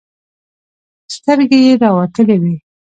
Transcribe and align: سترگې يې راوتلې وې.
سترگې 1.15 1.59
يې 1.65 1.73
راوتلې 1.83 2.37
وې. 2.41 2.55